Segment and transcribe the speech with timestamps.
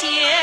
[0.00, 0.39] 些。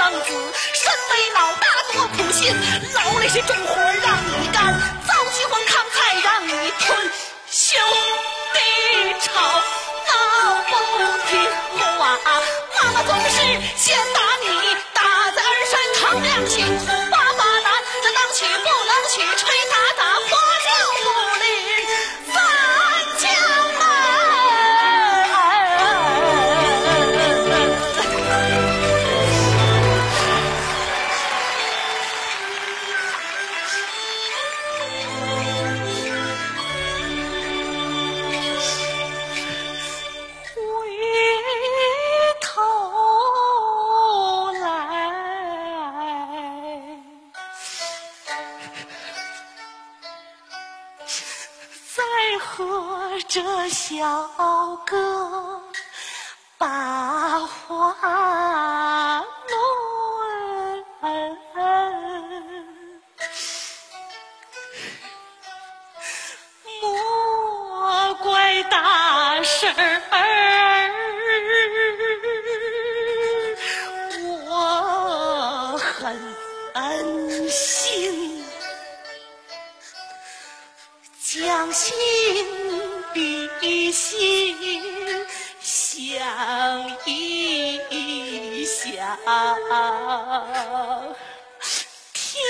[0.00, 0.32] 生子，
[0.72, 2.56] 身为老大多苦心，
[2.94, 4.72] 劳累些重活让你干，
[5.06, 7.12] 遭饥荒扛菜让你吞，
[7.50, 7.78] 兄
[8.54, 8.58] 弟
[9.20, 9.30] 吵
[10.08, 10.72] 闹不
[11.28, 11.38] 停，
[11.78, 12.42] 啊、
[12.78, 13.36] 妈妈总是
[13.76, 16.99] 先打你，打在儿身疼两心。
[52.38, 53.96] 和何这小
[54.86, 55.60] 哥
[56.58, 58.89] 把话？
[81.72, 81.94] 心
[83.14, 84.56] 比心
[85.60, 86.20] 想
[87.04, 89.16] 一想
[92.12, 92.42] 天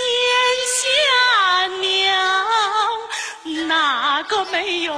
[0.67, 4.95] 下娘哪个没有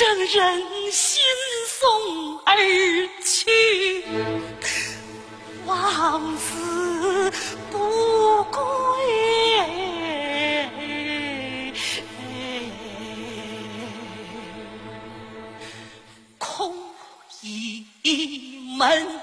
[0.00, 1.20] 正人心
[1.68, 2.56] 送而
[3.22, 4.02] 去，
[5.66, 7.30] 王子
[7.70, 8.58] 不归。
[16.38, 16.74] 空
[17.42, 17.84] 一
[18.78, 19.19] 门。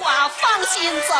[0.00, 1.14] 寡放心走，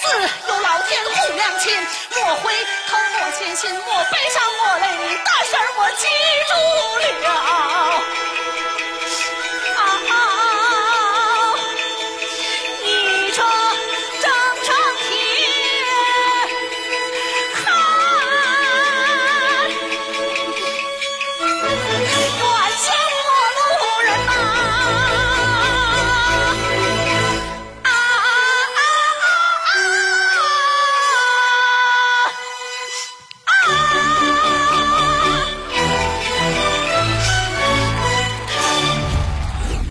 [0.00, 0.08] 自
[0.48, 1.86] 有老天护娘亲。
[2.16, 2.52] 莫回
[2.88, 4.86] 头，莫前心，莫悲伤，莫泪。
[5.08, 6.06] 你大事我记
[6.48, 6.52] 住
[7.28, 7.28] 了。